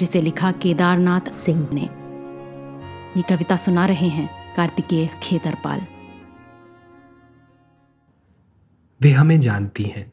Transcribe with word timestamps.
जिसे 0.00 0.20
लिखा 0.20 0.52
केदारनाथ 0.52 1.20
सिंह 1.20 1.68
ने। 1.72 1.82
ये 3.16 3.22
कविता 3.22 3.56
सुना 3.56 3.86
रहे 3.86 4.08
हैं 4.08 4.54
कार्तिकेय 4.54 5.10
खेतरपाल। 5.22 5.80
वे 9.00 9.10
हमें 9.10 9.40
जानती 9.40 9.82
हैं। 9.82 10.12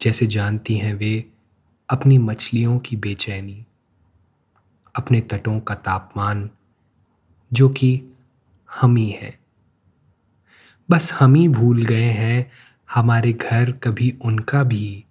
जैसे 0.00 0.26
जानती 0.26 0.76
हैं 0.76 0.94
वे 0.94 1.30
अपनी 1.90 2.18
मछलियों 2.18 2.78
की 2.78 2.96
बेचैनी, 2.96 3.66
अपने 4.94 5.20
तटों 5.20 5.60
का 5.60 5.74
तापमान, 5.74 6.50
जो 7.52 7.68
कि 7.68 8.02
हम 8.80 8.96
ही 8.96 9.10
है। 9.10 9.38
बस 10.90 11.12
हम 11.12 11.34
ही 11.34 11.48
भूल 11.48 11.84
गए 11.84 12.10
हैं, 12.10 12.50
हमारे 12.94 13.32
घर 13.32 13.72
कभी 13.72 14.18
उनका 14.24 14.62
भी 14.62 15.04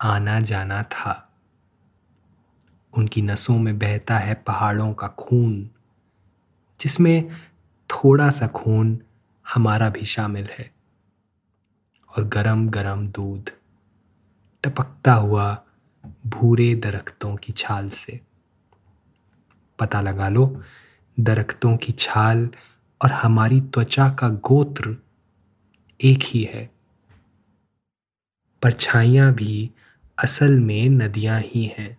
आना 0.00 0.40
जाना 0.40 0.82
था। 0.82 1.22
उनकी 2.94 3.22
नसों 3.22 3.58
में 3.58 3.78
बहता 3.78 4.18
है 4.18 4.34
पहाड़ों 4.34 4.94
का 4.94 5.08
खून, 5.08 5.70
जिसमें 6.80 7.30
थोड़ा 7.90 8.30
सा 8.30 8.46
खून 8.46 9.00
हमारा 9.54 9.88
भी 9.88 10.04
शामिल 10.04 10.46
है। 10.46 10.74
और 12.16 12.24
गरम 12.24 12.68
गरम 12.68 13.08
दूध 13.08 13.50
टपकता 14.64 15.12
हुआ 15.12 15.62
भूरे 16.26 16.74
दरख्तों 16.74 17.36
की 17.36 17.52
छाल 17.52 17.88
से। 17.88 18.20
पता 19.78 20.00
लगा 20.00 20.28
लो, 20.28 20.62
दरख्तों 21.20 21.76
की 21.76 21.92
छाल 21.92 22.50
और 23.02 23.10
हमारी 23.10 23.60
त्वचा 23.60 24.10
का 24.10 24.28
गोत्र 24.28 24.96
एक 26.04 26.18
ही 26.22 26.42
है। 26.44 26.70
परछाइयाँ 28.62 29.32
भी 29.32 29.70
असल 30.18 30.60
में 30.60 30.88
नदियाँ 30.88 31.40
ही 31.40 31.64
हैं। 31.78 31.98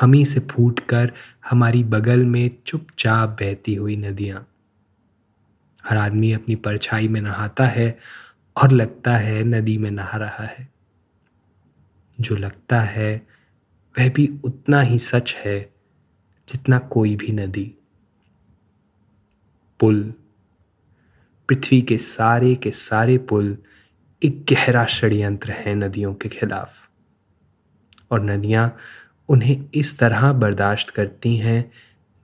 हमी 0.00 0.24
से 0.24 0.40
फूट 0.40 0.80
कर 0.80 1.12
हमारी 1.50 1.84
बगल 1.84 2.24
में 2.24 2.50
चुपचाप 2.66 3.28
बहती 3.28 3.74
हुई 3.74 3.96
नदियाँ। 3.96 4.48
हर 5.86 5.96
आदमी 5.96 6.32
अपनी 6.32 6.54
परछाई 6.54 7.08
में 7.08 7.20
नहाता 7.20 7.66
है 7.66 7.98
और 8.56 8.70
लगता 8.70 9.16
है 9.16 9.44
नदी 9.44 9.78
में 9.78 9.90
नहा 9.90 10.18
रहा 10.18 10.44
है। 10.44 10.68
जो 12.20 12.36
लगता 12.36 12.80
है, 12.80 13.26
वह 13.98 14.10
भी 14.10 14.38
उतना 14.44 14.80
ही 14.80 14.98
सच 14.98 15.34
है 15.34 15.74
जितना 16.48 16.78
कोई 16.78 17.16
भी 17.16 17.32
नदी। 17.32 17.74
पुल। 19.80 20.14
पृथ्वी 21.48 21.82
के 21.82 21.98
सारे 21.98 22.54
के 22.54 22.70
सारे 22.70 23.18
पुल 23.18 23.58
एक 24.24 24.46
गहरा 24.52 24.86
षड्यंत्र 24.86 25.50
है 25.50 25.74
नदियों 25.74 26.14
के 26.14 26.28
खिलाफ। 26.28 26.90
और 28.10 28.22
नदियाँ 28.22 28.76
उन्हें 29.28 29.64
इस 29.74 29.98
तरह 29.98 30.32
बर्दाश्त 30.32 30.90
करती 30.90 31.36
हैं 31.36 31.72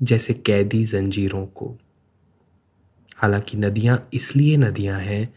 जैसे 0.00 0.34
कैदी 0.34 0.84
जंजीरों 0.84 1.46
को। 1.46 1.78
हालाँकि 3.16 3.56
नदियाँ 3.56 4.08
इसलिए 4.14 4.56
नदियाँ 4.56 5.00
हैं 5.00 5.34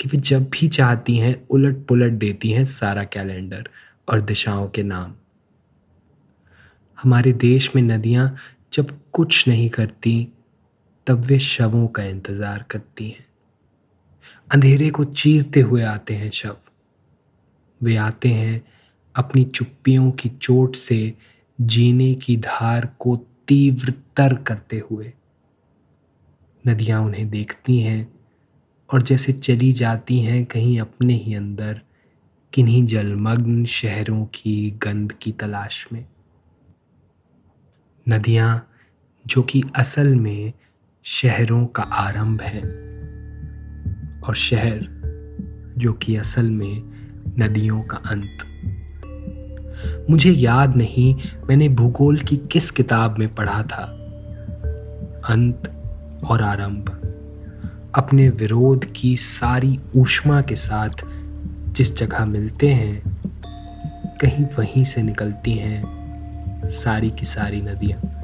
कि 0.00 0.08
वे 0.08 0.18
जब 0.18 0.48
भी 0.50 0.68
चाहती 0.68 1.16
हैं 1.16 1.46
उलट 1.48 1.86
पुलट 1.86 2.12
देती 2.12 2.50
हैं 2.50 2.64
सारा 2.64 3.04
कैलेंडर 3.04 3.68
और 4.08 4.20
दिशाओं 4.20 4.68
के 4.68 4.82
नाम। 4.82 5.14
हमारे 6.98 7.32
देश 7.32 7.76
में 7.76 7.82
नदियाँ 7.82 8.36
जब 8.72 8.98
कुछ 9.12 9.48
नहीं 9.48 9.68
करती, 9.70 10.28
तब 11.06 11.24
वे 11.24 11.38
शवों 11.38 11.86
का 11.86 12.02
इंतज़ार 12.02 12.64
करती 12.70 13.08
हैं। 13.08 13.26
अंधेरे 14.52 14.90
को 14.90 15.04
चीरते 15.04 15.60
हुए 15.60 15.82
आते 15.82 16.14
हैं 16.14 16.30
शव। 16.30 16.56
वे 17.82 17.96
आते 17.96 18.28
हैं 18.28 18.62
अपनी 19.18 19.44
चुप्पियों 19.44 20.10
की 20.10 20.28
चोट 20.28 20.76
से 20.76 21.14
जीने 21.60 22.14
की 22.14 22.36
धार 22.36 22.88
को 22.98 23.16
तीव्रतर 23.48 24.34
करते 24.34 24.82
हुए। 24.90 25.12
नदियाँ 26.66 27.02
उन्हें 27.02 27.30
देखती 27.30 27.80
हैं 27.80 28.20
और 28.92 29.02
जैसे 29.02 29.32
चली 29.32 29.72
जाती 29.72 30.18
हैं 30.18 30.44
कहीं 30.44 30.80
अपने 30.80 31.14
ही 31.14 31.34
अंदर, 31.34 31.80
किन्हीं 32.52 32.86
जलमग्न 32.86 33.64
शहरों 33.64 34.24
की 34.24 34.70
गंध 34.70 35.12
की 35.12 35.32
तलाश 35.32 35.88
में। 35.92 36.06
नदियाँ, 38.08 38.70
जो 39.26 39.42
कि 39.42 39.62
असल 39.76 40.14
में 40.14 40.52
शहरों 41.04 41.66
का 41.66 41.82
आरंभ 41.82 42.40
है, 42.40 42.62
और 44.20 44.34
शहर, 44.34 44.88
जो 45.78 45.92
कि 45.92 46.16
असल 46.16 46.50
में 46.50 46.82
नदियों 47.38 47.82
का 47.82 47.96
अंत। 47.96 48.47
मुझे 50.10 50.30
याद 50.30 50.76
नहीं 50.76 51.14
मैंने 51.48 51.68
भूगोल 51.68 52.18
की 52.18 52.36
किस 52.36 52.70
किताब 52.70 53.18
में 53.18 53.34
पढ़ा 53.34 53.62
था। 53.62 53.94
अंत 55.28 55.72
और 56.28 56.42
आरंभ। 56.42 56.94
अपने 57.94 58.28
विरोध 58.28 58.84
की 58.84 59.16
सारी 59.16 59.80
ऊष्मा 59.96 60.42
के 60.42 60.56
साथ 60.56 60.90
जिस 61.72 61.96
जगह 61.96 62.26
मिलते 62.26 62.68
हैं, 62.68 63.02
कहीं 64.20 64.44
वहीं 64.58 64.84
से 64.84 65.02
निकलती 65.02 65.52
हैं 65.52 65.98
सारी 66.68 67.10
की 67.10 67.24
सारी 67.24 67.60
नदियाँ। 67.60 68.14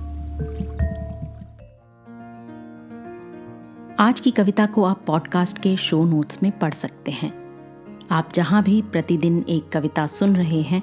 आज 3.98 4.20
की 4.20 4.30
कविता 4.30 4.66
को 4.66 4.84
आप 4.84 5.02
पॉडकास्ट 5.06 5.58
के 5.58 5.76
शो 5.76 6.04
नोट्स 6.04 6.42
में 6.42 6.58
पढ़ 6.58 6.74
सकते 6.74 7.10
हैं। 7.10 7.44
आप 8.10 8.28
जहाँ 8.34 8.62
भी 8.62 8.82
प्रतिदिन 8.82 9.44
एक 9.48 9.68
कविता 9.72 10.06
सुन 10.06 10.36
रहे 10.36 10.62
हैं 10.62 10.82